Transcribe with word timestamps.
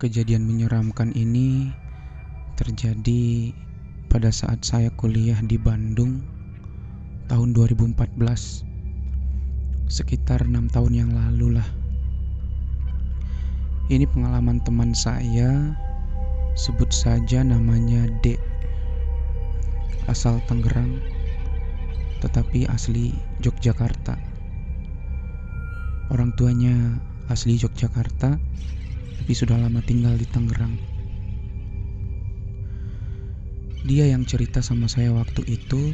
Kejadian 0.00 0.48
menyeramkan 0.48 1.12
ini 1.12 1.76
terjadi 2.56 3.52
pada 4.08 4.32
saat 4.32 4.64
saya 4.64 4.88
kuliah 4.96 5.36
di 5.44 5.60
Bandung 5.60 6.24
tahun 7.28 7.52
2014. 7.52 8.00
Sekitar 9.92 10.48
enam 10.48 10.72
tahun 10.72 11.04
yang 11.04 11.12
lalu 11.12 11.60
lah. 11.60 11.68
Ini 13.92 14.08
pengalaman 14.08 14.64
teman 14.64 14.96
saya, 14.96 15.76
sebut 16.56 16.88
saja 16.88 17.44
namanya 17.44 18.08
D. 18.24 18.40
Asal 20.08 20.40
Tangerang, 20.48 20.96
tetapi 22.24 22.64
asli 22.72 23.12
Yogyakarta. 23.44 24.16
Orang 26.08 26.32
tuanya 26.40 26.96
asli 27.28 27.60
Yogyakarta, 27.60 28.40
tapi 29.20 29.36
sudah 29.36 29.60
lama 29.60 29.84
tinggal 29.84 30.16
di 30.16 30.24
Tangerang. 30.24 30.80
Dia 33.84 34.08
yang 34.08 34.24
cerita 34.24 34.64
sama 34.64 34.88
saya 34.88 35.12
waktu 35.12 35.44
itu 35.44 35.92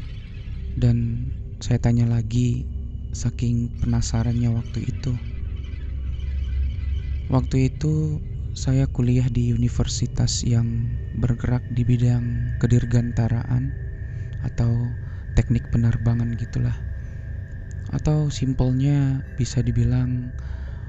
dan 0.78 1.27
saya 1.59 1.83
tanya 1.83 2.06
lagi 2.06 2.62
saking 3.10 3.83
penasarannya 3.83 4.55
waktu 4.55 4.86
itu. 4.86 5.19
Waktu 7.27 7.74
itu 7.74 8.23
saya 8.55 8.86
kuliah 8.86 9.27
di 9.27 9.50
universitas 9.50 10.47
yang 10.47 10.86
bergerak 11.19 11.66
di 11.74 11.83
bidang 11.83 12.55
kedirgantaraan 12.62 13.74
atau 14.47 14.70
teknik 15.34 15.66
penerbangan 15.74 16.30
gitulah. 16.38 16.78
Atau 17.91 18.30
simpelnya 18.30 19.27
bisa 19.34 19.66
dibilang 19.66 20.30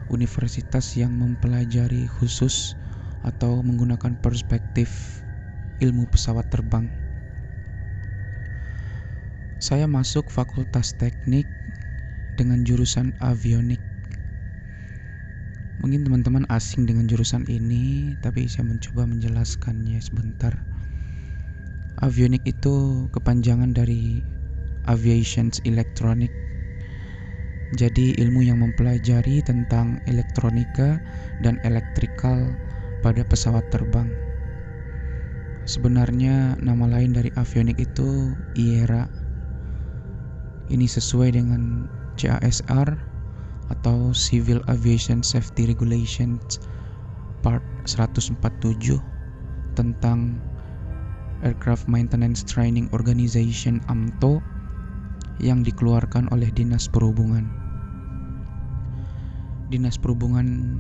universitas 0.08 0.96
yang 0.96 1.16
mempelajari 1.16 2.08
khusus 2.08 2.76
atau 3.24 3.60
menggunakan 3.64 4.16
perspektif 4.20 5.22
ilmu 5.84 6.08
pesawat 6.10 6.48
terbang. 6.48 6.88
Saya 9.58 9.90
masuk 9.90 10.30
Fakultas 10.30 10.94
Teknik 10.96 11.50
dengan 12.38 12.62
jurusan 12.62 13.18
avionik. 13.18 13.82
Mungkin 15.82 16.06
teman-teman 16.06 16.46
asing 16.50 16.86
dengan 16.90 17.06
jurusan 17.06 17.46
ini, 17.50 18.18
tapi 18.22 18.50
saya 18.50 18.66
mencoba 18.66 19.06
menjelaskannya 19.06 20.02
sebentar. 20.02 20.54
Avionik 21.98 22.46
itu 22.46 23.10
kepanjangan 23.10 23.74
dari 23.74 24.22
Aviation's 24.86 25.58
Electronic 25.66 26.30
jadi 27.76 28.16
ilmu 28.24 28.48
yang 28.48 28.64
mempelajari 28.64 29.44
tentang 29.44 30.00
elektronika 30.08 31.04
dan 31.44 31.60
elektrikal 31.68 32.56
pada 33.04 33.28
pesawat 33.28 33.68
terbang. 33.68 34.08
Sebenarnya 35.68 36.56
nama 36.64 36.88
lain 36.88 37.12
dari 37.12 37.28
avionik 37.36 37.76
itu 37.76 38.32
IERA. 38.56 39.12
Ini 40.72 40.88
sesuai 40.88 41.36
dengan 41.36 41.92
CASR 42.16 42.96
atau 43.68 44.16
Civil 44.16 44.64
Aviation 44.72 45.20
Safety 45.20 45.68
Regulations 45.68 46.64
Part 47.44 47.64
147 47.84 48.40
tentang 49.76 50.40
Aircraft 51.44 51.92
Maintenance 51.92 52.48
Training 52.48 52.88
Organization 52.96 53.84
AMTO 53.92 54.40
yang 55.38 55.62
dikeluarkan 55.62 56.30
oleh 56.34 56.50
Dinas 56.54 56.90
Perhubungan. 56.90 57.46
Dinas 59.68 60.00
Perhubungan 60.00 60.80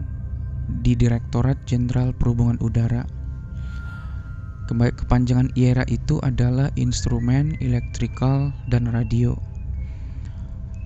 di 0.84 0.96
Direktorat 0.96 1.60
Jenderal 1.68 2.16
Perhubungan 2.16 2.60
Udara. 2.64 3.04
Kepanjangan 4.68 5.56
IERA 5.56 5.88
itu 5.88 6.20
adalah 6.20 6.68
instrumen 6.76 7.56
elektrikal 7.64 8.52
dan 8.68 8.92
radio. 8.92 9.36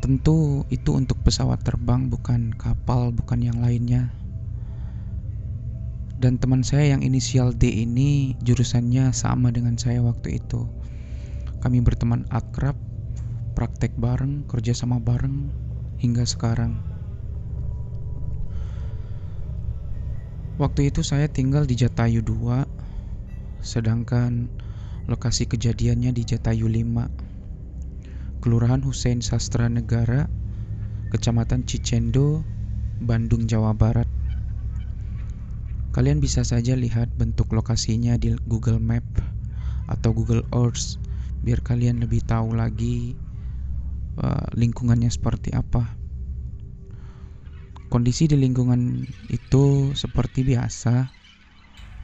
Tentu 0.01 0.65
itu 0.73 0.97
untuk 0.97 1.21
pesawat 1.21 1.61
terbang 1.65 2.09
bukan 2.09 2.53
kapal, 2.57 3.09
bukan 3.13 3.41
yang 3.41 3.57
lainnya. 3.61 4.09
Dan 6.21 6.37
teman 6.37 6.61
saya 6.61 6.93
yang 6.93 7.01
inisial 7.01 7.49
D 7.49 7.69
ini 7.69 8.37
jurusannya 8.45 9.09
sama 9.13 9.49
dengan 9.49 9.77
saya 9.77 10.05
waktu 10.05 10.37
itu. 10.37 10.69
Kami 11.61 11.81
berteman 11.81 12.25
akrab 12.29 12.77
praktek 13.53 13.93
bareng, 13.99 14.47
kerja 14.47 14.71
sama 14.71 14.97
bareng 14.97 15.51
hingga 16.01 16.25
sekarang. 16.25 16.81
Waktu 20.61 20.93
itu 20.93 21.01
saya 21.01 21.25
tinggal 21.25 21.65
di 21.65 21.73
Jatayu 21.73 22.21
2, 22.21 23.63
sedangkan 23.65 24.49
lokasi 25.09 25.49
kejadiannya 25.49 26.13
di 26.13 26.21
Jatayu 26.21 26.69
5, 26.69 28.43
Kelurahan 28.45 28.81
Hussein 28.81 29.21
Sastra 29.21 29.69
Negara, 29.69 30.29
Kecamatan 31.09 31.65
Cicendo, 31.65 32.45
Bandung, 33.01 33.49
Jawa 33.49 33.73
Barat. 33.73 34.09
Kalian 35.91 36.23
bisa 36.23 36.45
saja 36.47 36.77
lihat 36.77 37.11
bentuk 37.19 37.51
lokasinya 37.51 38.15
di 38.15 38.33
Google 38.47 38.79
Map 38.79 39.03
atau 39.91 40.15
Google 40.15 40.47
Earth 40.55 40.95
biar 41.41 41.59
kalian 41.65 41.99
lebih 42.05 42.21
tahu 42.23 42.53
lagi 42.53 43.17
uh, 44.19 44.47
lingkungannya 44.57 45.07
seperti 45.07 45.53
apa. 45.55 45.95
Kondisi 47.91 48.31
di 48.31 48.39
lingkungan 48.39 49.03
itu 49.27 49.91
seperti 49.91 50.47
biasa, 50.47 51.11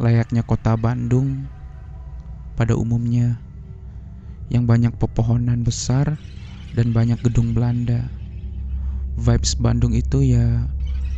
layaknya 0.03 0.43
kota 0.43 0.75
Bandung 0.75 1.47
pada 2.59 2.75
umumnya, 2.75 3.39
yang 4.51 4.67
banyak 4.67 4.91
pepohonan 4.99 5.63
besar 5.63 6.19
dan 6.75 6.91
banyak 6.91 7.19
gedung 7.23 7.55
Belanda. 7.55 8.11
Vibes 9.15 9.55
Bandung 9.57 9.95
itu 9.95 10.21
ya 10.27 10.67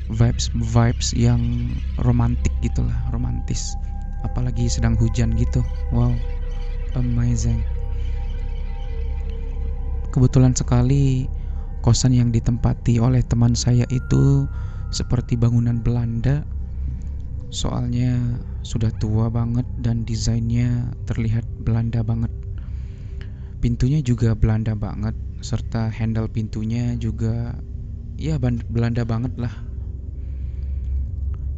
vibes 0.09 0.49
vibes 0.53 1.17
yang 1.17 1.41
romantis 2.01 2.53
gitulah, 2.61 2.97
romantis. 3.09 3.73
Apalagi 4.21 4.69
sedang 4.69 4.93
hujan 4.99 5.33
gitu. 5.33 5.65
Wow, 5.89 6.13
amazing. 6.93 7.78
Kebetulan 10.09 10.57
sekali 10.57 11.29
kosan 11.85 12.17
yang 12.17 12.33
ditempati 12.33 12.97
oleh 12.97 13.21
teman 13.21 13.53
saya 13.53 13.85
itu 13.93 14.49
seperti 14.89 15.37
bangunan 15.37 15.77
Belanda. 15.85 16.41
Soalnya 17.53 18.41
sudah 18.65 18.89
tua 18.97 19.29
banget 19.29 19.65
dan 19.77 20.05
desainnya 20.09 20.89
terlihat 21.05 21.45
Belanda 21.61 22.01
banget. 22.01 22.33
Pintunya 23.61 24.01
juga 24.01 24.33
Belanda 24.33 24.73
banget 24.73 25.13
serta 25.45 25.93
handle 25.93 26.27
pintunya 26.27 26.97
juga 26.97 27.55
ya 28.17 28.41
Belanda 28.41 29.05
banget 29.05 29.33
lah. 29.37 29.53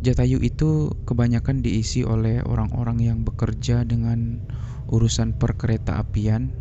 Jatayu 0.01 0.41
itu 0.41 0.91
kebanyakan 1.05 1.63
diisi 1.63 2.01
oleh 2.01 2.41
orang-orang 2.43 2.99
yang 2.99 3.19
bekerja 3.21 3.85
dengan 3.85 4.41
urusan 4.89 5.37
perkereta 5.37 6.01
apian 6.01 6.60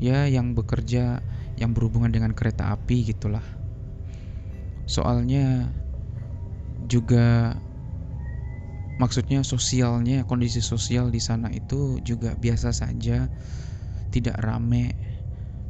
ya 0.00 0.26
yang 0.26 0.56
bekerja 0.56 1.20
yang 1.60 1.76
berhubungan 1.76 2.10
dengan 2.10 2.32
kereta 2.32 2.72
api 2.72 3.04
gitulah. 3.12 3.44
Soalnya 4.88 5.76
juga 6.88 7.60
maksudnya 8.96 9.44
sosialnya 9.44 10.24
kondisi 10.24 10.64
sosial 10.64 11.12
di 11.12 11.20
sana 11.20 11.52
itu 11.52 12.00
juga 12.00 12.34
biasa 12.34 12.72
saja 12.72 13.28
tidak 14.10 14.36
rame. 14.40 14.96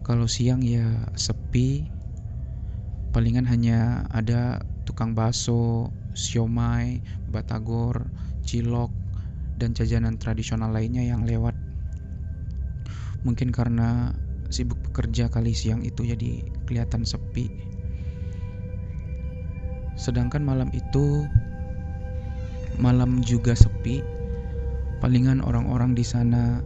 Kalau 0.01 0.25
siang 0.25 0.65
ya 0.65 1.11
sepi 1.13 1.91
palingan 3.11 3.45
hanya 3.51 4.07
ada 4.09 4.63
tukang 4.87 5.13
bakso, 5.13 5.91
siomay, 6.15 7.03
batagor, 7.27 8.11
cilok, 8.47 8.95
dan 9.59 9.77
jajanan 9.77 10.17
tradisional 10.17 10.73
lainnya 10.73 11.05
yang 11.05 11.27
lewat. 11.27 11.55
Mungkin 13.21 13.53
karena 13.53 14.17
sibuk 14.51 14.77
bekerja 14.91 15.31
kali 15.31 15.55
siang 15.55 15.87
itu 15.87 16.03
jadi 16.03 16.43
kelihatan 16.67 17.07
sepi. 17.07 17.49
Sedangkan 19.95 20.43
malam 20.43 20.69
itu 20.75 21.25
malam 22.83 23.23
juga 23.23 23.55
sepi. 23.55 24.03
Palingan 25.01 25.41
orang-orang 25.41 25.97
di 25.97 26.05
sana 26.05 26.61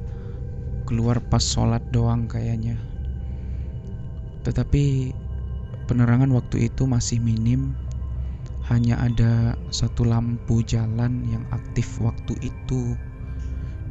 keluar 0.89 1.23
pas 1.31 1.45
sholat 1.45 1.85
doang 1.95 2.27
kayaknya. 2.27 2.75
Tetapi 4.43 5.15
penerangan 5.87 6.33
waktu 6.35 6.73
itu 6.73 6.89
masih 6.89 7.21
minim. 7.21 7.77
Hanya 8.65 8.97
ada 8.97 9.61
satu 9.69 10.09
lampu 10.09 10.65
jalan 10.65 11.21
yang 11.29 11.45
aktif 11.53 12.01
waktu 12.01 12.33
itu. 12.41 12.97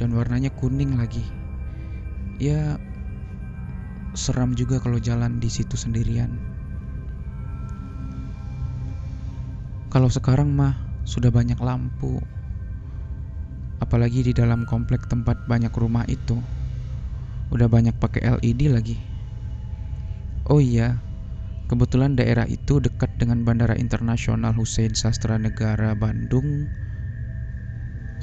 Dan 0.01 0.17
warnanya 0.17 0.49
kuning 0.57 0.97
lagi. 0.97 1.21
Ya 2.41 2.81
seram 4.13 4.53
juga 4.57 4.81
kalau 4.81 4.97
jalan 4.97 5.37
di 5.41 5.49
situ 5.49 5.77
sendirian. 5.77 6.33
Kalau 9.93 10.09
sekarang 10.09 10.49
mah 10.53 10.73
sudah 11.05 11.29
banyak 11.29 11.59
lampu, 11.61 12.17
Apalagi 13.83 14.23
di 14.23 14.31
dalam 14.31 14.63
komplek 14.63 15.11
tempat 15.11 15.43
banyak 15.43 15.75
rumah 15.75 16.07
itu. 16.07 16.39
Udah 17.51 17.67
banyak 17.67 17.91
pakai 17.99 18.39
LED 18.39 18.71
lagi. 18.71 18.95
Oh 20.47 20.63
iya, 20.63 21.03
kebetulan 21.67 22.15
daerah 22.15 22.47
itu 22.47 22.79
dekat 22.79 23.11
dengan 23.19 23.43
Bandara 23.43 23.75
Internasional 23.75 24.55
Hussein 24.55 24.95
Sastra 24.95 25.35
Negara 25.35 25.91
Bandung 25.99 26.71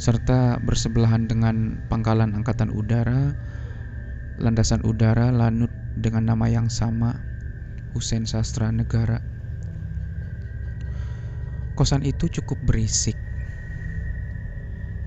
serta 0.01 0.57
bersebelahan 0.65 1.29
dengan 1.29 1.77
Pangkalan 1.93 2.33
Angkatan 2.33 2.73
Udara, 2.73 3.37
Landasan 4.41 4.81
Udara 4.81 5.29
Lanut 5.29 5.69
dengan 5.95 6.31
nama 6.31 6.47
yang 6.47 6.71
sama, 6.71 7.27
Hussein 7.91 8.29
Sastra 8.29 8.71
Negara. 8.71 9.19
Kosan 11.75 12.05
itu 12.05 12.29
cukup 12.29 12.61
berisik 12.61 13.17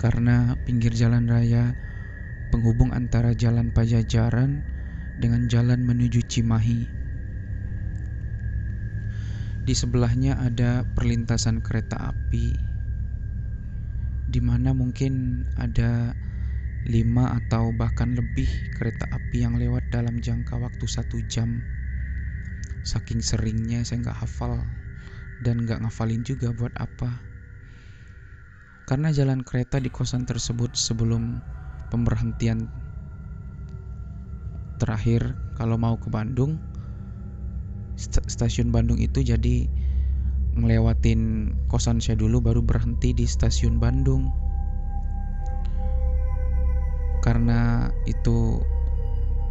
karena 0.01 0.59
pinggir 0.67 0.91
jalan 0.91 1.29
raya 1.31 1.79
penghubung 2.51 2.91
antara 2.91 3.31
Jalan 3.31 3.71
Pajajaran 3.71 4.67
dengan 5.15 5.47
jalan 5.47 5.79
menuju 5.85 6.25
Cimahi. 6.27 6.91
Di 9.63 9.73
sebelahnya 9.77 10.35
ada 10.35 10.83
perlintasan 10.83 11.63
kereta 11.63 12.11
api 12.11 12.73
di 14.27 14.39
mana 14.43 14.75
mungkin 14.75 15.45
ada 15.55 16.17
lima 16.83 17.31
atau 17.31 17.71
bahkan 17.71 18.11
lebih 18.11 18.47
kereta 18.75 19.07
api 19.07 19.47
yang 19.47 19.55
lewat 19.55 19.87
dalam 19.87 20.19
jangka 20.19 20.59
waktu 20.59 20.83
satu 20.83 21.23
jam. 21.23 21.63
Saking 22.83 23.23
seringnya 23.23 23.87
saya 23.87 24.03
nggak 24.03 24.19
hafal 24.27 24.67
dan 25.39 25.63
nggak 25.63 25.79
ngafalin 25.79 26.27
juga 26.27 26.51
buat 26.51 26.75
apa. 26.75 27.23
Karena 28.83 29.15
jalan 29.15 29.47
kereta 29.47 29.79
di 29.79 29.87
kosan 29.87 30.27
tersebut 30.27 30.75
sebelum 30.75 31.39
pemberhentian 31.87 32.67
terakhir 34.75 35.39
kalau 35.55 35.79
mau 35.79 35.95
ke 35.95 36.11
Bandung, 36.11 36.59
stasiun 38.27 38.75
Bandung 38.75 38.99
itu 38.99 39.23
jadi 39.23 39.71
ngelewatin 40.59 41.55
kosan 41.71 42.03
saya 42.03 42.19
dulu 42.19 42.43
baru 42.43 42.59
berhenti 42.59 43.15
di 43.15 43.23
stasiun 43.23 43.79
Bandung 43.79 44.29
karena 47.23 47.87
itu 48.03 48.59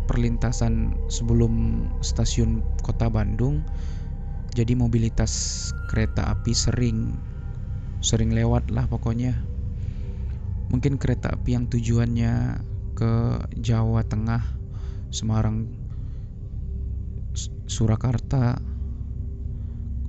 perlintasan 0.04 0.92
sebelum 1.08 1.88
stasiun 2.04 2.60
kota 2.84 3.08
Bandung 3.08 3.64
jadi 4.52 4.76
mobilitas 4.76 5.72
kereta 5.88 6.28
api 6.28 6.52
sering 6.52 7.16
sering 8.04 8.36
lewat 8.36 8.69
lah 8.69 8.84
pokoknya. 8.84 9.32
Mungkin 10.69 11.00
kereta 11.00 11.32
api 11.32 11.56
yang 11.56 11.64
tujuannya 11.72 12.60
ke 12.92 13.12
Jawa 13.56 14.04
Tengah 14.04 14.44
Semarang 15.08 15.68
Surakarta 17.64 18.60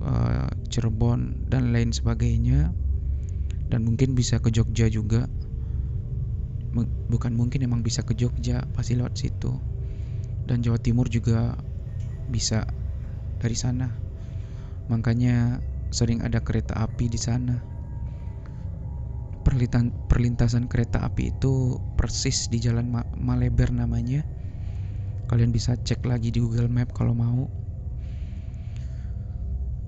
uh, 0.04 0.48
Cirebon 0.68 1.48
dan 1.48 1.72
lain 1.72 1.96
sebagainya. 1.96 2.76
Dan 3.72 3.88
mungkin 3.88 4.12
bisa 4.12 4.36
ke 4.44 4.52
Jogja 4.52 4.92
juga 4.92 5.24
bukan 6.82 7.32
mungkin 7.38 7.62
emang 7.62 7.86
bisa 7.86 8.02
ke 8.02 8.18
Jogja 8.18 8.66
pasti 8.74 8.98
lewat 8.98 9.14
situ. 9.14 9.54
Dan 10.44 10.60
Jawa 10.60 10.76
Timur 10.76 11.06
juga 11.06 11.54
bisa 12.28 12.66
dari 13.38 13.54
sana. 13.54 13.88
Makanya 14.90 15.62
sering 15.94 16.20
ada 16.20 16.42
kereta 16.42 16.74
api 16.74 17.06
di 17.06 17.16
sana. 17.16 17.62
Perlintasan, 19.44 19.92
perlintasan 20.10 20.64
kereta 20.66 21.04
api 21.04 21.30
itu 21.30 21.78
persis 21.94 22.50
di 22.50 22.58
Jalan 22.58 22.90
Maleber 23.14 23.70
namanya. 23.70 24.26
Kalian 25.30 25.54
bisa 25.54 25.76
cek 25.78 26.04
lagi 26.04 26.34
di 26.34 26.42
Google 26.42 26.68
Map 26.68 26.92
kalau 26.92 27.14
mau. 27.16 27.48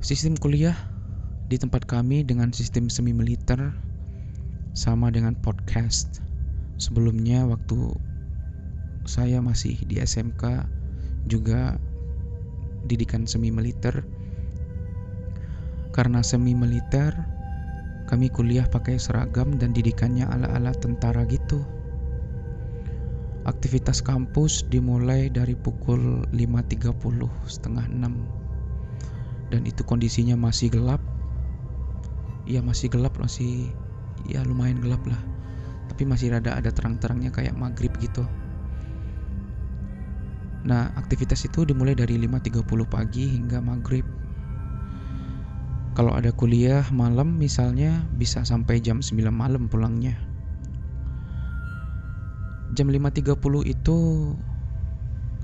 Sistem 0.01 0.39
kuliah 0.39 0.77
di 1.51 1.59
tempat 1.59 1.89
kami 1.89 2.23
dengan 2.23 2.53
sistem 2.55 2.87
semi 2.87 3.11
militer 3.11 3.75
sama 4.77 5.09
dengan 5.09 5.35
podcast. 5.35 6.26
Sebelumnya 6.77 7.49
waktu 7.49 7.93
saya 9.09 9.41
masih 9.41 9.81
di 9.87 10.01
SMK 10.03 10.69
juga 11.27 11.81
didikan 12.85 13.25
semi 13.25 13.49
militer. 13.49 14.05
Karena 15.91 16.21
semi 16.21 16.53
militer 16.53 17.17
kami 18.07 18.31
kuliah 18.31 18.69
pakai 18.69 19.01
seragam 19.01 19.57
dan 19.57 19.73
didikannya 19.73 20.29
ala-ala 20.29 20.71
tentara 20.77 21.25
gitu. 21.27 21.65
Aktivitas 23.47 24.03
kampus 24.03 24.67
dimulai 24.67 25.31
dari 25.31 25.55
pukul 25.55 26.27
5.30 26.35 26.93
setengah 27.47 27.87
6 27.89 28.47
dan 29.51 29.63
itu 29.63 29.87
kondisinya 29.87 30.35
masih 30.35 30.71
gelap 30.75 30.99
ya 32.47 32.63
masih 32.63 32.91
gelap 32.91 33.15
masih 33.19 33.71
ya 34.27 34.43
lumayan 34.43 34.83
gelap 34.83 35.03
lah 35.07 35.19
tapi 35.97 36.05
masih 36.05 36.29
rada 36.29 36.53
ada 36.53 36.69
terang-terangnya 36.69 37.33
kayak 37.33 37.57
maghrib 37.57 37.89
gitu. 38.05 38.21
Nah 40.69 40.93
aktivitas 40.93 41.49
itu 41.49 41.65
dimulai 41.65 41.97
dari 41.97 42.21
5.30 42.21 42.69
pagi 42.85 43.33
hingga 43.33 43.65
maghrib. 43.65 44.05
Kalau 45.97 46.13
ada 46.13 46.37
kuliah 46.37 46.85
malam 46.93 47.41
misalnya 47.41 48.05
bisa 48.13 48.45
sampai 48.45 48.85
jam 48.85 49.01
9 49.01 49.33
malam 49.33 49.73
pulangnya. 49.73 50.21
Jam 52.77 52.93
5.30 52.93 53.33
itu 53.65 53.97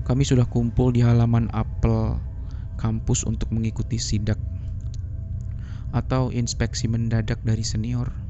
kami 0.05 0.21
sudah 0.21 0.45
kumpul 0.45 0.93
di 0.93 1.01
halaman 1.01 1.49
apel 1.49 2.21
kampus 2.77 3.25
untuk 3.25 3.49
mengikuti 3.49 3.97
sidak 3.97 4.37
atau 5.97 6.29
inspeksi 6.29 6.85
mendadak 6.85 7.41
dari 7.41 7.65
senior. 7.65 8.22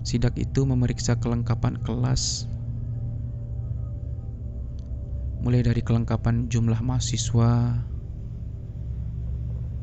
Sidak 0.00 0.34
itu 0.40 0.64
memeriksa 0.64 1.14
kelengkapan 1.20 1.76
kelas, 1.76 2.48
mulai 5.40 5.60
dari 5.60 5.80
kelengkapan 5.84 6.48
jumlah 6.48 6.80
mahasiswa 6.80 7.84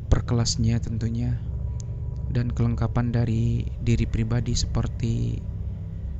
per 0.09 0.21
kelasnya 0.25 0.81
tentunya, 0.81 1.41
dan 2.33 2.49
kelengkapan 2.49 3.13
dari 3.13 3.65
diri 3.81 4.05
pribadi 4.09 4.57
seperti 4.57 5.37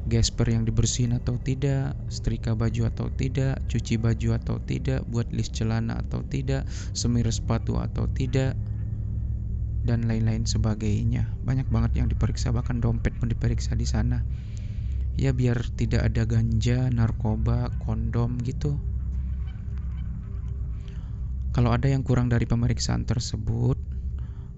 gesper 0.07 0.55
yang 0.55 0.63
dibersihin 0.63 1.17
atau 1.17 1.35
tidak, 1.41 1.93
setrika 2.07 2.55
baju 2.55 2.87
atau 2.87 3.11
tidak, 3.11 3.59
cuci 3.67 3.99
baju 3.99 4.39
atau 4.39 4.57
tidak, 4.63 5.03
buat 5.09 5.27
list 5.35 5.59
celana 5.59 5.99
atau 5.99 6.23
tidak, 6.23 6.63
semir 6.95 7.27
sepatu 7.27 7.75
atau 7.75 8.07
tidak, 8.07 8.55
dan 9.87 10.03
lain-lain 10.03 10.43
sebagainya. 10.43 11.31
Banyak 11.47 11.71
banget 11.71 12.03
yang 12.03 12.11
diperiksa, 12.11 12.51
bahkan 12.51 12.83
dompet 12.83 13.15
pun 13.15 13.31
diperiksa 13.31 13.79
di 13.79 13.87
sana. 13.87 14.27
Ya 15.15 15.31
biar 15.31 15.57
tidak 15.79 16.11
ada 16.11 16.27
ganja, 16.27 16.91
narkoba, 16.91 17.71
kondom 17.81 18.35
gitu. 18.43 18.75
Kalau 21.55 21.71
ada 21.73 21.87
yang 21.87 22.03
kurang 22.03 22.27
dari 22.27 22.43
pemeriksaan 22.45 23.07
tersebut, 23.07 23.79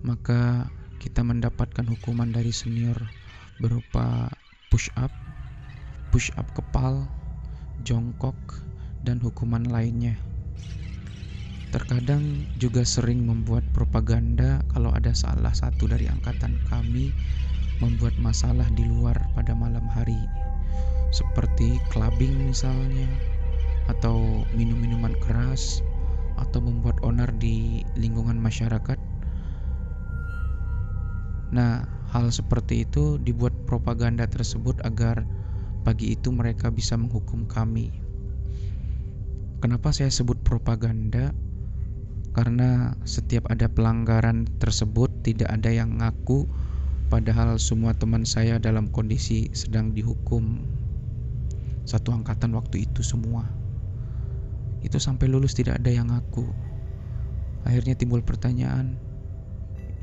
maka 0.04 0.74
kita 0.98 1.24
mendapatkan 1.24 1.86
hukuman 1.88 2.34
dari 2.34 2.52
senior 2.52 2.98
berupa 3.62 4.28
push 4.68 4.92
up 5.00 5.14
push 6.10 6.34
up 6.42 6.50
kepal, 6.58 7.06
jongkok, 7.86 8.36
dan 9.06 9.22
hukuman 9.22 9.62
lainnya. 9.70 10.18
Terkadang 11.70 12.50
juga 12.58 12.82
sering 12.82 13.26
membuat 13.26 13.62
propaganda 13.74 14.66
kalau 14.74 14.90
ada 14.90 15.14
salah 15.14 15.54
satu 15.54 15.86
dari 15.86 16.10
angkatan 16.10 16.58
kami 16.66 17.14
membuat 17.78 18.18
masalah 18.18 18.66
di 18.74 18.84
luar 18.90 19.16
pada 19.38 19.54
malam 19.54 19.86
hari, 19.88 20.18
seperti 21.14 21.78
clubbing 21.94 22.50
misalnya, 22.50 23.08
atau 23.88 24.44
minum-minuman 24.58 25.14
keras, 25.22 25.86
atau 26.42 26.60
membuat 26.60 26.98
onar 27.06 27.30
di 27.38 27.86
lingkungan 27.96 28.36
masyarakat. 28.36 28.98
Nah, 31.54 31.86
hal 32.10 32.34
seperti 32.34 32.84
itu 32.84 33.22
dibuat 33.22 33.54
propaganda 33.70 34.26
tersebut 34.26 34.82
agar 34.82 35.24
Pagi 35.80 36.12
itu 36.12 36.30
mereka 36.36 36.68
bisa 36.68 37.00
menghukum 37.00 37.48
kami. 37.48 37.96
Kenapa 39.64 39.96
saya 39.96 40.12
sebut 40.12 40.36
propaganda? 40.44 41.32
Karena 42.34 42.94
setiap 43.04 43.50
ada 43.50 43.66
pelanggaran 43.68 44.46
tersebut 44.62 45.10
tidak 45.26 45.50
ada 45.50 45.74
yang 45.74 45.98
ngaku 45.98 46.46
padahal 47.10 47.58
semua 47.58 47.98
teman 47.98 48.22
saya 48.24 48.62
dalam 48.62 48.88
kondisi 48.94 49.50
sedang 49.52 49.92
dihukum. 49.98 50.62
Satu 51.90 52.14
angkatan 52.14 52.54
waktu 52.54 52.86
itu 52.86 53.02
semua. 53.02 53.50
Itu 54.86 55.02
sampai 55.02 55.26
lulus 55.26 55.58
tidak 55.58 55.82
ada 55.82 55.90
yang 55.90 56.14
ngaku. 56.14 56.46
Akhirnya 57.66 57.98
timbul 57.98 58.24
pertanyaan, 58.24 58.96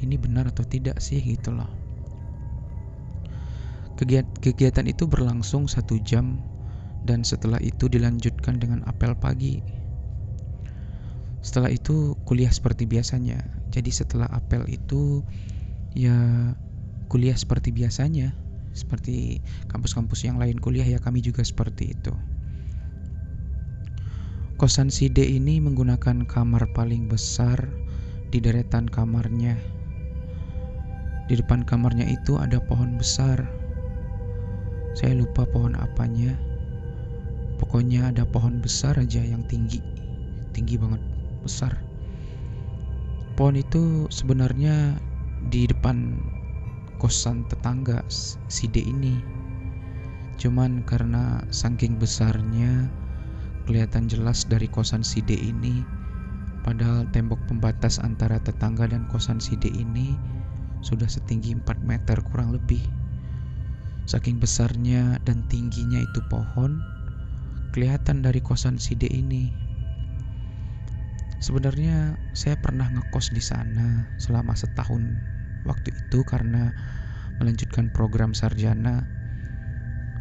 ini 0.03 0.21
benar 0.21 0.51
atau 0.53 0.67
tidak 0.67 1.01
sih 1.01 1.23
gitu 1.23 1.55
loh. 1.55 1.71
Kegiatan 4.43 4.85
itu 4.85 5.09
berlangsung 5.09 5.65
satu 5.73 5.97
jam 6.05 6.37
dan 7.09 7.25
setelah 7.25 7.57
itu 7.65 7.89
dilanjutkan 7.89 8.61
dengan 8.61 8.85
apel 8.85 9.17
pagi. 9.17 9.76
Setelah 11.47 11.71
itu 11.71 12.19
kuliah 12.27 12.51
seperti 12.51 12.91
biasanya. 12.91 13.39
Jadi 13.71 13.95
setelah 13.95 14.27
apel 14.35 14.67
itu 14.67 15.23
ya 15.95 16.19
kuliah 17.07 17.39
seperti 17.39 17.71
biasanya. 17.71 18.35
Seperti 18.75 19.39
kampus-kampus 19.71 20.27
yang 20.27 20.43
lain 20.43 20.59
kuliah 20.59 20.85
ya 20.85 20.99
kami 20.99 21.23
juga 21.23 21.47
seperti 21.47 21.95
itu. 21.95 22.11
Kosan 24.59 24.91
si 24.91 25.07
D 25.07 25.23
ini 25.23 25.63
menggunakan 25.63 26.27
kamar 26.27 26.75
paling 26.75 27.07
besar 27.07 27.71
di 28.35 28.43
deretan 28.43 28.91
kamarnya. 28.91 29.55
Di 31.31 31.39
depan 31.39 31.63
kamarnya 31.63 32.11
itu 32.11 32.43
ada 32.43 32.59
pohon 32.59 32.99
besar 32.99 33.47
saya 34.97 35.13
lupa 35.13 35.45
pohon 35.45 35.77
apanya. 35.77 36.41
Pokoknya 37.61 38.09
ada 38.09 38.25
pohon 38.25 38.65
besar 38.65 38.97
aja 38.97 39.21
yang 39.21 39.45
tinggi. 39.45 39.85
Tinggi 40.57 40.81
banget, 40.81 41.05
besar. 41.47 41.79
Pohon 43.39 43.55
itu 43.55 44.11
sebenarnya 44.11 44.99
di 45.47 45.71
depan 45.71 46.19
kosan 46.99 47.47
tetangga 47.47 48.03
si 48.51 48.67
D 48.67 48.83
ini. 48.83 49.15
Cuman 50.37 50.83
karena 50.83 51.41
saking 51.55 52.03
besarnya 52.03 52.91
kelihatan 53.65 54.11
jelas 54.11 54.43
dari 54.45 54.67
kosan 54.67 55.07
si 55.07 55.23
D 55.23 55.39
ini 55.39 55.87
padahal 56.67 57.07
tembok 57.15 57.39
pembatas 57.47 58.03
antara 58.03 58.43
tetangga 58.43 58.91
dan 58.91 59.07
kosan 59.07 59.39
si 59.39 59.55
D 59.55 59.71
ini 59.71 60.19
sudah 60.83 61.07
setinggi 61.07 61.55
4 61.55 61.83
meter 61.87 62.19
kurang 62.31 62.55
lebih. 62.55 62.83
Saking 64.07 64.39
besarnya 64.39 65.19
dan 65.27 65.43
tingginya 65.51 65.99
itu 65.99 66.23
pohon, 66.31 66.79
kelihatan 67.75 68.23
dari 68.23 68.39
kosan 68.39 68.79
si 68.79 68.95
D 68.95 69.11
ini. 69.11 69.66
Sebenarnya 71.47 72.19
saya 72.35 72.59
pernah 72.59 72.91
ngekos 72.91 73.31
di 73.31 73.39
sana 73.39 74.11
selama 74.19 74.59
setahun 74.59 75.15
waktu 75.63 75.95
itu 75.95 76.27
karena 76.27 76.75
melanjutkan 77.39 77.87
program 77.95 78.35
sarjana. 78.35 79.07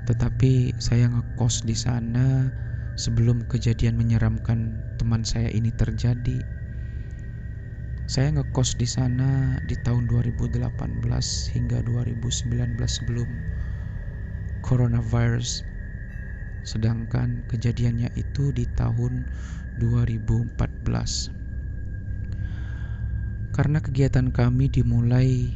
Tetapi 0.05 0.77
saya 0.77 1.09
ngekos 1.09 1.65
di 1.65 1.73
sana 1.73 2.53
sebelum 2.93 3.41
kejadian 3.49 3.97
menyeramkan 3.97 4.85
teman 5.01 5.25
saya 5.25 5.49
ini 5.49 5.73
terjadi. 5.73 6.45
Saya 8.05 8.29
ngekos 8.37 8.77
di 8.77 8.85
sana 8.85 9.57
di 9.65 9.73
tahun 9.81 10.05
2018 10.05 10.61
hingga 11.57 11.81
2019 11.89 12.77
sebelum 12.85 13.29
coronavirus. 14.61 15.65
Sedangkan 16.69 17.41
kejadiannya 17.49 18.13
itu 18.13 18.53
di 18.53 18.69
tahun 18.77 19.25
2014. 19.77 21.31
Karena 23.55 23.79
kegiatan 23.79 24.31
kami 24.31 24.67
dimulai 24.67 25.55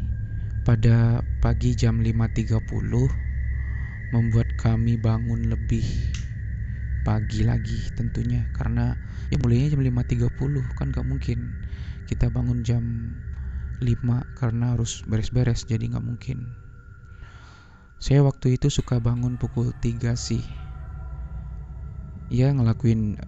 pada 0.64 1.24
pagi 1.44 1.76
jam 1.76 2.00
5.30 2.00 2.64
membuat 4.16 4.50
kami 4.56 4.96
bangun 4.96 5.52
lebih 5.52 5.86
pagi 7.04 7.48
lagi 7.48 7.80
tentunya 7.96 8.44
karena 8.54 8.94
ya 9.32 9.40
mulainya 9.40 9.74
jam 9.74 9.82
5.30 9.82 10.36
kan 10.76 10.92
gak 10.92 11.08
mungkin 11.08 11.56
kita 12.06 12.28
bangun 12.28 12.62
jam 12.62 13.16
5 13.80 13.88
karena 14.36 14.76
harus 14.76 15.02
beres-beres 15.08 15.64
jadi 15.64 15.88
gak 15.96 16.04
mungkin 16.04 16.60
saya 18.00 18.24
waktu 18.24 18.56
itu 18.56 18.72
suka 18.72 19.04
bangun 19.04 19.36
pukul 19.36 19.76
3 19.76 20.16
sih. 20.16 20.40
Ya 22.32 22.48
ngelakuin 22.48 23.20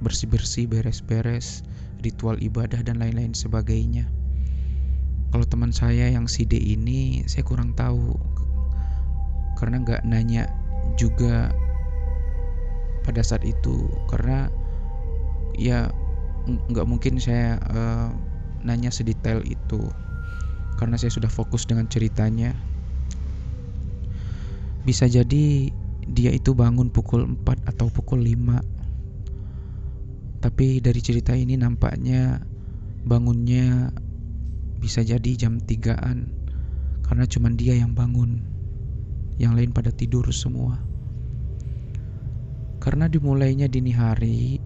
bersih-bersih, 0.00 0.68
beres-beres, 0.68 1.64
ritual 2.00 2.40
ibadah 2.40 2.80
dan 2.80 3.00
lain-lain 3.00 3.36
sebagainya. 3.36 4.08
Kalau 5.30 5.46
teman 5.46 5.70
saya 5.70 6.10
yang 6.10 6.26
si 6.26 6.42
D 6.42 6.58
ini 6.58 7.22
saya 7.30 7.46
kurang 7.46 7.76
tahu 7.78 8.18
karena 9.54 9.78
nggak 9.84 10.02
nanya 10.08 10.50
juga 10.98 11.54
pada 13.06 13.22
saat 13.22 13.46
itu 13.46 13.86
karena 14.10 14.50
ya 15.54 15.92
nggak 16.48 16.88
mungkin 16.88 17.20
saya 17.20 17.62
uh, 17.70 18.10
nanya 18.64 18.90
sedetail 18.90 19.44
itu 19.46 19.86
karena 20.80 20.96
saya 20.96 21.12
sudah 21.12 21.28
fokus 21.30 21.68
dengan 21.68 21.86
ceritanya 21.86 22.56
bisa 24.82 25.04
jadi 25.04 25.68
dia 26.10 26.32
itu 26.32 26.56
bangun 26.56 26.88
pukul 26.88 27.22
4 27.46 27.68
atau 27.68 27.92
pukul 27.92 28.24
5. 28.24 28.79
Tapi 30.40 30.80
dari 30.80 31.00
cerita 31.04 31.36
ini 31.36 31.52
nampaknya 31.60 32.40
bangunnya 33.04 33.92
bisa 34.80 35.04
jadi 35.04 35.36
jam 35.36 35.60
3-an 35.60 36.32
karena 37.04 37.24
cuma 37.28 37.52
dia 37.52 37.76
yang 37.76 37.92
bangun. 37.92 38.40
Yang 39.36 39.52
lain 39.56 39.70
pada 39.76 39.92
tidur 39.92 40.24
semua. 40.32 40.80
Karena 42.80 43.08
dimulainya 43.08 43.68
dini 43.68 43.92
hari 43.92 44.56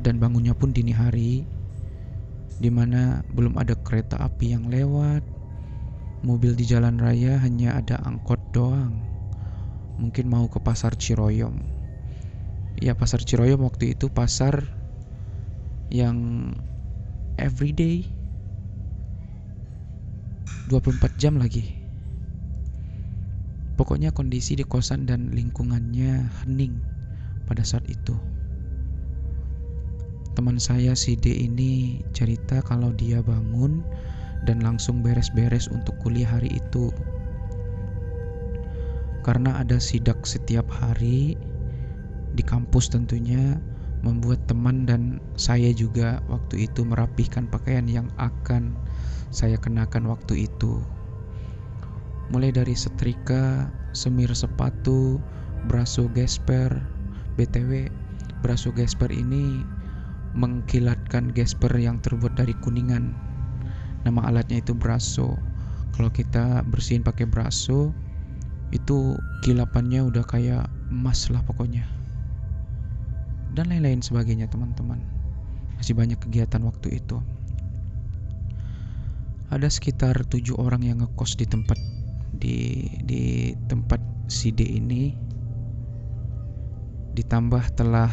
dan 0.00 0.16
bangunnya 0.16 0.56
pun 0.56 0.72
dini 0.72 0.96
hari 0.96 1.44
di 2.56 2.70
mana 2.72 3.20
belum 3.36 3.60
ada 3.60 3.76
kereta 3.76 4.16
api 4.16 4.56
yang 4.56 4.72
lewat 4.72 5.20
mobil 6.22 6.56
di 6.56 6.64
jalan 6.66 6.98
raya 6.98 7.38
hanya 7.38 7.78
ada 7.78 8.00
angkot 8.02 8.40
doang. 8.50 8.98
Mungkin 9.98 10.30
mau 10.30 10.46
ke 10.46 10.58
pasar 10.62 10.94
Ciroyom. 10.94 11.77
Ya 12.78 12.94
pasar 12.94 13.26
Ciroyom 13.26 13.66
waktu 13.66 13.98
itu 13.98 14.06
pasar 14.06 14.62
yang 15.90 16.54
everyday 17.34 18.06
24 20.70 21.18
jam 21.18 21.42
lagi. 21.42 21.74
Pokoknya 23.74 24.14
kondisi 24.14 24.54
di 24.54 24.62
kosan 24.62 25.10
dan 25.10 25.34
lingkungannya 25.34 26.30
hening 26.42 26.78
pada 27.50 27.66
saat 27.66 27.82
itu. 27.90 28.14
Teman 30.38 30.62
saya 30.62 30.94
si 30.94 31.18
D 31.18 31.34
ini 31.34 31.98
cerita 32.14 32.62
kalau 32.62 32.94
dia 32.94 33.18
bangun 33.26 33.82
dan 34.46 34.62
langsung 34.62 35.02
beres-beres 35.02 35.66
untuk 35.66 35.98
kuliah 35.98 36.30
hari 36.30 36.54
itu. 36.54 36.94
Karena 39.26 39.58
ada 39.58 39.82
sidak 39.82 40.22
setiap 40.22 40.70
hari 40.70 41.34
di 42.38 42.46
kampus 42.46 42.94
tentunya 42.94 43.58
membuat 44.06 44.38
teman 44.46 44.86
dan 44.86 45.18
saya 45.34 45.74
juga 45.74 46.22
waktu 46.30 46.70
itu 46.70 46.86
merapihkan 46.86 47.50
pakaian 47.50 47.90
yang 47.90 48.06
akan 48.14 48.78
saya 49.34 49.58
kenakan 49.58 50.06
waktu 50.06 50.46
itu. 50.46 50.78
Mulai 52.30 52.54
dari 52.54 52.78
setrika, 52.78 53.66
semir 53.90 54.30
sepatu, 54.30 55.18
braso 55.66 56.06
gesper, 56.14 56.70
BTW 57.34 57.90
braso 58.38 58.70
gesper 58.70 59.10
ini 59.10 59.66
mengkilatkan 60.38 61.34
gesper 61.34 61.74
yang 61.74 61.98
terbuat 61.98 62.38
dari 62.38 62.54
kuningan. 62.62 63.10
Nama 64.06 64.30
alatnya 64.30 64.62
itu 64.62 64.78
braso 64.78 65.34
kalau 65.98 66.14
kita 66.14 66.62
bersihin 66.70 67.02
pakai 67.02 67.26
braso 67.26 67.90
itu 68.70 69.18
kilapannya 69.42 70.06
udah 70.06 70.22
kayak 70.22 70.70
emas 70.94 71.26
lah 71.34 71.42
pokoknya 71.42 71.97
dan 73.54 73.72
lain-lain 73.72 74.04
sebagainya 74.04 74.50
teman-teman 74.50 75.00
masih 75.78 75.94
banyak 75.94 76.18
kegiatan 76.18 76.60
waktu 76.66 77.00
itu 77.00 77.22
ada 79.48 79.68
sekitar 79.70 80.14
tujuh 80.28 80.58
orang 80.60 80.84
yang 80.84 81.00
ngekos 81.00 81.40
di 81.40 81.46
tempat 81.48 81.80
di 82.36 82.84
di 83.08 83.56
tempat 83.66 84.00
si 84.28 84.52
ini 84.52 85.16
ditambah 87.16 87.64
telah 87.74 88.12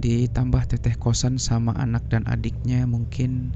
ditambah 0.00 0.64
teteh 0.64 0.96
kosan 0.96 1.36
sama 1.36 1.76
anak 1.76 2.08
dan 2.08 2.24
adiknya 2.24 2.88
mungkin 2.88 3.52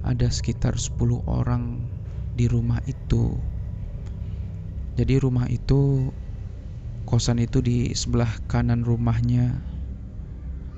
ada 0.00 0.32
sekitar 0.32 0.80
10 0.80 1.24
orang 1.28 1.84
di 2.32 2.48
rumah 2.48 2.80
itu. 2.88 3.36
Jadi 4.96 5.20
rumah 5.20 5.44
itu 5.52 6.12
kosan 7.04 7.38
itu 7.38 7.60
di 7.60 7.92
sebelah 7.92 8.30
kanan 8.48 8.82
rumahnya. 8.82 9.73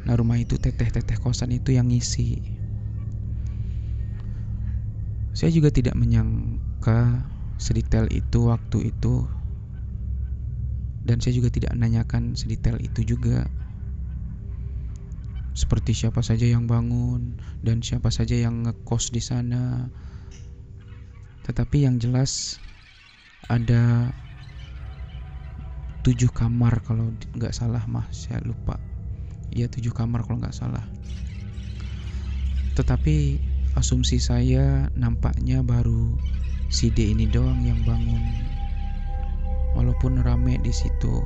Nah, 0.07 0.15
rumah 0.15 0.39
itu 0.39 0.55
teteh-teteh 0.55 1.19
kosan 1.19 1.51
itu 1.51 1.75
yang 1.75 1.91
ngisi. 1.91 2.39
Saya 5.35 5.51
juga 5.51 5.75
tidak 5.75 5.99
menyangka 5.99 7.27
sedetail 7.59 8.07
itu 8.15 8.47
waktu 8.47 8.95
itu. 8.95 9.27
Dan 11.03 11.19
saya 11.19 11.35
juga 11.35 11.51
tidak 11.51 11.75
menanyakan 11.75 12.39
sedetail 12.39 12.79
itu 12.79 13.03
juga 13.03 13.51
seperti 15.57 15.97
siapa 15.97 16.23
saja 16.23 16.47
yang 16.47 16.71
bangun 16.71 17.35
dan 17.67 17.83
siapa 17.83 18.15
saja 18.15 18.39
yang 18.39 18.63
ngekos 18.63 19.11
di 19.11 19.23
sana. 19.23 19.91
Tetapi 21.43 21.83
yang 21.83 21.99
jelas 21.99 22.63
ada 23.51 24.15
tujuh 26.07 26.31
kamar 26.31 26.79
kalau 26.87 27.11
nggak 27.35 27.51
salah 27.51 27.83
mah 27.91 28.07
saya 28.15 28.39
lupa 28.47 28.79
ya 29.55 29.67
tujuh 29.71 29.93
kamar 29.95 30.25
kalau 30.25 30.43
nggak 30.43 30.57
salah. 30.57 30.85
Tetapi 32.77 33.41
asumsi 33.77 34.21
saya 34.21 34.93
nampaknya 34.97 35.65
baru 35.65 36.13
si 36.69 36.93
D 36.93 37.13
ini 37.13 37.29
doang 37.29 37.65
yang 37.65 37.81
bangun. 37.85 38.25
Walaupun 39.77 40.21
rame 40.25 40.57
di 40.61 40.73
situ. 40.73 41.25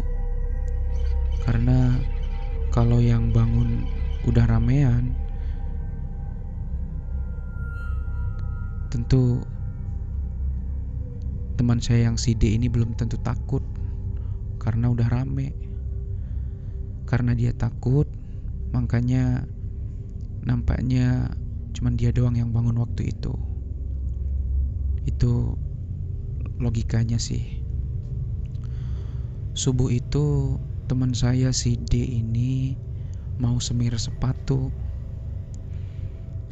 Karena 1.46 1.98
kalau 2.70 3.02
yang 3.02 3.34
bangun 3.34 3.86
udah 4.28 4.44
ramean 4.46 5.16
tentu 8.90 9.40
teman 11.54 11.78
saya 11.78 12.10
yang 12.10 12.18
si 12.18 12.34
D 12.34 12.58
ini 12.58 12.66
belum 12.66 12.98
tentu 12.98 13.18
takut. 13.22 13.62
Karena 14.60 14.92
udah 14.92 15.08
rame. 15.08 15.69
Karena 17.10 17.34
dia 17.34 17.50
takut, 17.50 18.06
makanya 18.70 19.50
nampaknya 20.46 21.34
cuman 21.74 21.98
dia 21.98 22.14
doang 22.14 22.38
yang 22.38 22.54
bangun 22.54 22.78
waktu 22.78 23.10
itu. 23.10 23.34
Itu 25.10 25.58
logikanya 26.62 27.18
sih. 27.18 27.66
Subuh 29.58 29.90
itu 29.90 30.54
teman 30.86 31.10
saya 31.10 31.50
si 31.50 31.74
D 31.74 31.98
ini 31.98 32.78
mau 33.42 33.58
semir 33.58 33.98
sepatu. 33.98 34.70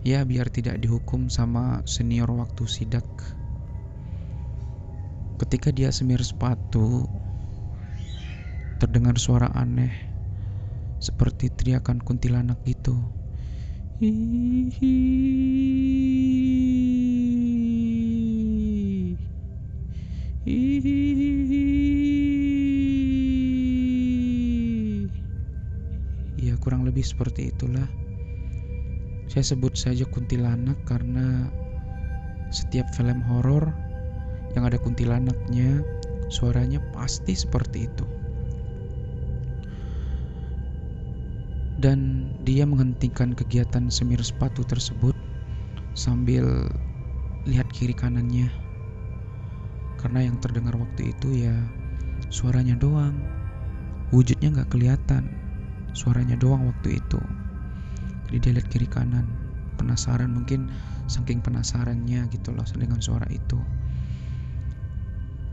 Ya 0.02 0.26
biar 0.26 0.50
tidak 0.50 0.82
dihukum 0.82 1.30
sama 1.30 1.86
senior 1.86 2.34
waktu 2.34 2.66
sidak. 2.66 3.06
Ketika 5.38 5.70
dia 5.70 5.94
semir 5.94 6.18
sepatu, 6.18 7.06
terdengar 8.82 9.14
suara 9.22 9.54
aneh 9.54 10.07
seperti 10.98 11.50
teriakan 11.54 12.02
kuntilanak 12.02 12.58
gitu. 12.66 12.94
Ya 26.38 26.54
kurang 26.62 26.86
lebih 26.86 27.02
seperti 27.02 27.50
itulah. 27.54 27.86
Saya 29.30 29.54
sebut 29.54 29.74
saja 29.78 30.06
kuntilanak 30.08 30.78
karena 30.86 31.50
setiap 32.50 32.88
film 32.96 33.20
horor 33.26 33.70
yang 34.56 34.64
ada 34.64 34.80
kuntilanaknya 34.80 35.84
suaranya 36.32 36.80
pasti 36.96 37.36
seperti 37.36 37.86
itu. 37.86 38.17
Dan 41.78 42.30
dia 42.42 42.66
menghentikan 42.66 43.38
kegiatan 43.38 43.86
semir 43.86 44.18
sepatu 44.18 44.66
tersebut 44.66 45.14
sambil 45.94 46.66
lihat 47.46 47.70
kiri 47.70 47.94
kanannya. 47.94 48.50
Karena 49.98 50.26
yang 50.26 50.38
terdengar 50.42 50.74
waktu 50.74 51.14
itu 51.14 51.46
ya 51.46 51.54
suaranya 52.30 52.74
doang. 52.74 53.14
Wujudnya 54.10 54.50
nggak 54.50 54.74
kelihatan 54.74 55.30
suaranya 55.94 56.34
doang 56.34 56.66
waktu 56.66 56.98
itu. 56.98 57.20
Jadi 58.28 58.36
dia 58.42 58.52
lihat 58.58 58.68
kiri 58.68 58.88
kanan 58.90 59.24
penasaran 59.78 60.34
mungkin 60.34 60.66
saking 61.06 61.38
penasarannya 61.40 62.26
gitu 62.34 62.50
loh 62.50 62.66
dengan 62.74 62.98
suara 62.98 63.24
itu. 63.30 63.58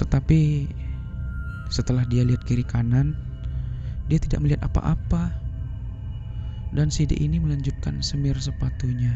Tetapi 0.01 0.67
setelah 1.69 2.03
dia 2.09 2.25
lihat 2.25 2.41
kiri 2.45 2.65
kanan 2.65 3.13
dia 4.05 4.21
tidak 4.21 4.41
melihat 4.45 4.61
apa-apa 4.69 5.44
dan 6.75 6.91
si 6.91 7.07
D 7.07 7.15
ini 7.15 7.39
melanjutkan 7.39 8.03
semir 8.03 8.35
sepatunya. 8.35 9.15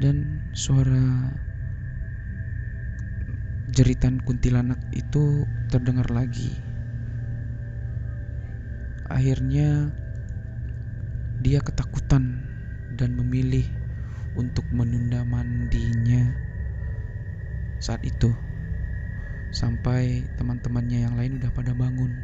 Dan 0.00 0.40
suara 0.56 1.28
jeritan 3.70 4.16
kuntilanak 4.24 4.80
itu 4.96 5.44
terdengar 5.68 6.08
lagi. 6.08 6.56
Akhirnya 9.12 9.92
dia 11.44 11.60
ketakutan 11.60 12.48
dan 12.96 13.12
memilih 13.12 13.68
untuk 14.32 14.64
menunda 14.72 15.20
mandinya 15.28 16.32
saat 17.76 18.00
itu 18.06 18.32
sampai 19.52 20.24
teman-temannya 20.40 21.04
yang 21.04 21.14
lain 21.18 21.36
udah 21.36 21.52
pada 21.52 21.76
bangun 21.76 22.14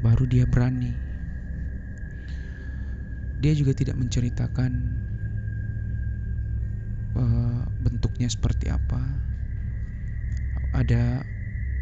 baru 0.00 0.24
dia 0.24 0.48
berani 0.48 1.09
dia 3.40 3.56
juga 3.56 3.72
tidak 3.72 3.96
menceritakan 3.96 4.72
uh, 7.16 7.64
bentuknya 7.80 8.28
seperti 8.28 8.68
apa, 8.68 9.00
ada 10.76 11.24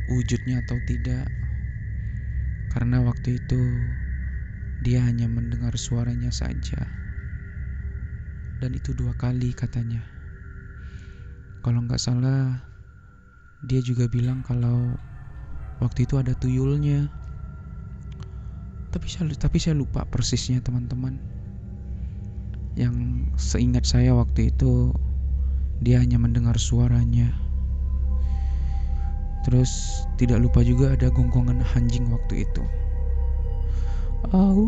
wujudnya 0.06 0.62
atau 0.62 0.78
tidak, 0.86 1.26
karena 2.70 3.02
waktu 3.02 3.42
itu 3.42 3.62
dia 4.86 5.02
hanya 5.02 5.26
mendengar 5.26 5.74
suaranya 5.74 6.30
saja, 6.30 6.86
dan 8.62 8.70
itu 8.78 8.94
dua 8.94 9.18
kali 9.18 9.50
katanya. 9.50 10.00
Kalau 11.66 11.82
nggak 11.82 11.98
salah, 11.98 12.62
dia 13.66 13.82
juga 13.82 14.06
bilang 14.06 14.46
kalau 14.46 14.94
waktu 15.82 16.06
itu 16.06 16.22
ada 16.22 16.38
tuyulnya. 16.38 17.10
Tapi 18.88 19.04
saya, 19.04 19.28
tapi 19.36 19.60
saya 19.60 19.76
lupa 19.76 20.08
persisnya 20.08 20.64
teman-teman 20.64 21.37
yang 22.78 23.26
seingat 23.34 23.82
saya 23.82 24.14
waktu 24.14 24.54
itu 24.54 24.94
dia 25.82 25.98
hanya 25.98 26.14
mendengar 26.22 26.54
suaranya. 26.54 27.34
Terus 29.42 30.06
tidak 30.14 30.38
lupa 30.38 30.62
juga 30.62 30.94
ada 30.94 31.10
gonggongan 31.10 31.58
anjing 31.74 32.06
waktu 32.06 32.46
itu. 32.46 32.62
Au. 34.30 34.62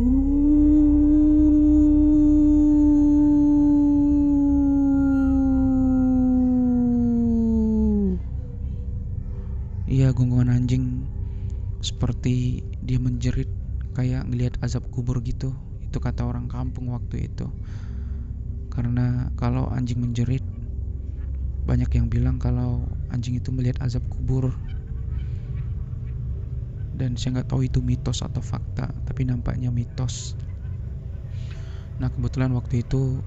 Iya, 9.87 10.11
gonggongan 10.11 10.51
anjing 10.51 11.07
seperti 11.79 12.67
dia 12.83 12.99
menjerit 12.99 13.51
kayak 13.95 14.27
ngelihat 14.27 14.55
azab 14.67 14.83
kubur 14.91 15.23
gitu. 15.23 15.55
Itu 15.87 16.03
kata 16.03 16.27
orang 16.27 16.51
kampung 16.51 16.91
waktu 16.91 17.31
itu 17.31 17.47
karena 18.71 19.35
kalau 19.35 19.67
anjing 19.75 19.99
menjerit 19.99 20.47
banyak 21.67 21.91
yang 21.93 22.07
bilang 22.09 22.41
kalau 22.41 22.87
anjing 23.13 23.37
itu 23.37 23.51
melihat 23.51 23.83
azab 23.85 24.03
kubur. 24.09 24.55
Dan 26.91 27.15
saya 27.15 27.41
nggak 27.41 27.51
tahu 27.51 27.65
itu 27.67 27.81
mitos 27.81 28.21
atau 28.21 28.43
fakta 28.43 28.91
tapi 29.07 29.27
nampaknya 29.27 29.71
mitos. 29.71 30.35
Nah 31.99 32.09
kebetulan 32.11 32.53
waktu 32.57 32.83
itu 32.83 33.23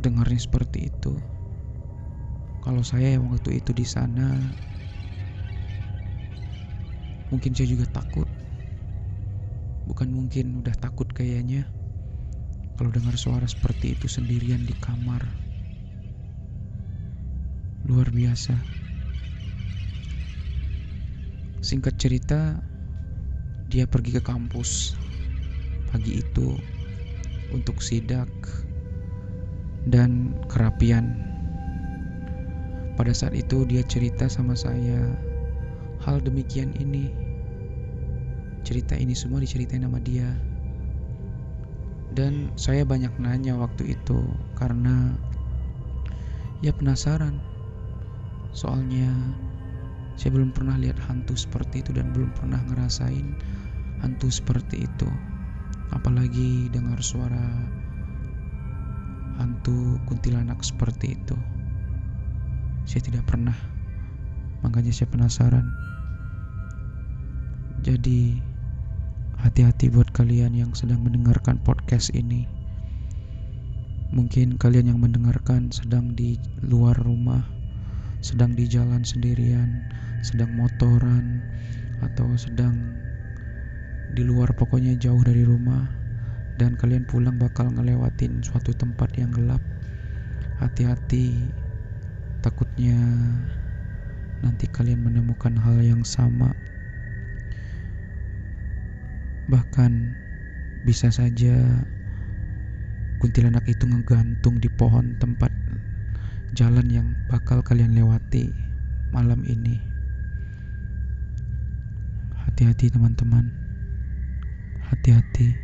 dengarnya 0.00 0.40
seperti 0.40 0.88
itu. 0.92 1.16
Kalau 2.60 2.84
saya 2.84 3.16
yang 3.16 3.28
waktu 3.32 3.60
itu 3.60 3.72
di 3.72 3.88
sana 3.88 4.52
mungkin 7.32 7.56
saya 7.56 7.68
juga 7.70 7.88
takut. 7.88 8.28
Bukan 9.88 10.12
mungkin 10.12 10.60
udah 10.60 10.76
takut 10.76 11.08
kayaknya 11.10 11.66
kalau 12.80 12.96
dengar 12.96 13.12
suara 13.12 13.44
seperti 13.44 13.92
itu 13.92 14.08
sendirian 14.08 14.64
di 14.64 14.72
kamar. 14.80 15.20
Luar 17.84 18.08
biasa. 18.08 18.56
Singkat 21.60 22.00
cerita, 22.00 22.56
dia 23.68 23.84
pergi 23.84 24.16
ke 24.16 24.24
kampus 24.24 24.96
pagi 25.92 26.24
itu 26.24 26.56
untuk 27.52 27.84
sidak 27.84 28.32
dan 29.84 30.32
kerapian. 30.48 31.20
Pada 32.96 33.12
saat 33.12 33.36
itu 33.36 33.68
dia 33.68 33.84
cerita 33.84 34.24
sama 34.24 34.56
saya 34.56 35.20
hal 36.00 36.24
demikian 36.24 36.72
ini. 36.80 37.12
Cerita 38.64 38.96
ini 38.96 39.12
semua 39.12 39.44
diceritain 39.44 39.84
sama 39.84 40.00
dia 40.00 40.32
dan 42.16 42.50
saya 42.58 42.82
banyak 42.82 43.12
nanya 43.20 43.54
waktu 43.58 43.94
itu 43.94 44.18
karena 44.58 45.14
ya 46.60 46.74
penasaran. 46.74 47.38
Soalnya 48.50 49.14
saya 50.18 50.34
belum 50.34 50.50
pernah 50.50 50.74
lihat 50.76 50.98
hantu 51.06 51.38
seperti 51.38 51.86
itu 51.86 51.94
dan 51.94 52.10
belum 52.10 52.34
pernah 52.34 52.58
ngerasain 52.66 53.36
hantu 54.02 54.28
seperti 54.28 54.84
itu. 54.86 55.08
Apalagi 55.94 56.70
dengar 56.70 56.98
suara 57.02 57.46
hantu 59.38 59.98
kuntilanak 60.10 60.62
seperti 60.62 61.14
itu. 61.14 61.36
Saya 62.86 63.06
tidak 63.06 63.24
pernah 63.30 63.54
Makanya 64.60 64.92
saya 64.92 65.08
penasaran. 65.08 65.66
Jadi 67.80 68.36
hati-hati 69.40 69.88
buat 69.88 70.12
kalian 70.12 70.52
yang 70.52 70.76
sedang 70.76 71.00
mendengarkan 71.00 71.56
podcast 71.64 72.12
ini. 72.12 72.44
Mungkin 74.12 74.60
kalian 74.60 74.92
yang 74.92 75.00
mendengarkan 75.00 75.72
sedang 75.72 76.12
di 76.12 76.36
luar 76.60 76.92
rumah, 77.00 77.48
sedang 78.20 78.52
di 78.52 78.68
jalan 78.68 79.00
sendirian, 79.00 79.80
sedang 80.20 80.52
motoran, 80.52 81.40
atau 82.04 82.28
sedang 82.36 82.76
di 84.12 84.20
luar 84.20 84.52
pokoknya 84.52 84.98
jauh 85.00 85.22
dari 85.24 85.46
rumah 85.46 85.88
dan 86.60 86.76
kalian 86.76 87.08
pulang 87.08 87.40
bakal 87.40 87.72
ngelewatin 87.72 88.44
suatu 88.44 88.76
tempat 88.76 89.08
yang 89.16 89.32
gelap. 89.32 89.64
Hati-hati, 90.60 91.48
takutnya 92.44 93.00
nanti 94.44 94.68
kalian 94.68 95.00
menemukan 95.00 95.56
hal 95.56 95.80
yang 95.80 96.04
sama. 96.04 96.52
Bahkan 99.50 100.14
bisa 100.86 101.10
saja 101.10 101.58
kuntilanak 103.18 103.66
itu 103.66 103.84
ngegantung 103.84 104.62
di 104.62 104.70
pohon 104.70 105.18
tempat 105.18 105.50
jalan 106.54 106.86
yang 106.86 107.08
bakal 107.26 107.60
kalian 107.60 107.92
lewati 107.92 108.54
malam 109.10 109.42
ini. 109.42 109.82
Hati-hati 112.46 112.94
teman-teman. 112.94 113.50
Hati-hati. 114.86 115.54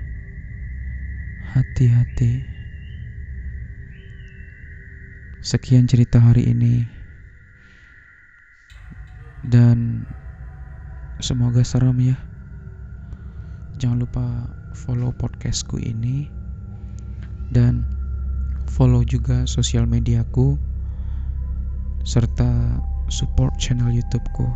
Hati-hati. 1.55 2.33
Sekian 5.40 5.87
cerita 5.87 6.18
hari 6.18 6.51
ini. 6.51 6.85
Dan 9.46 10.05
semoga 11.22 11.62
serem 11.62 11.96
ya. 12.03 12.18
Jangan 13.77 14.09
lupa 14.09 14.25
follow 14.73 15.12
podcastku 15.12 15.77
ini 15.77 16.33
dan 17.53 17.85
follow 18.73 19.05
juga 19.05 19.45
sosial 19.45 19.85
mediaku 19.85 20.57
serta 22.09 22.81
support 23.12 23.53
channel 23.61 23.93
YouTubeku. 23.93 24.49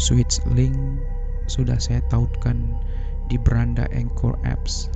Switch 0.00 0.40
link 0.48 0.76
sudah 1.44 1.76
saya 1.76 2.00
tautkan 2.08 2.72
di 3.28 3.36
beranda 3.36 3.84
Anchor 3.92 4.32
Apps. 4.48 4.88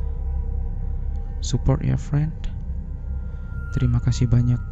Support 1.44 1.84
ya 1.84 2.00
friend. 2.00 2.32
Terima 3.76 4.00
kasih 4.00 4.28
banyak 4.32 4.69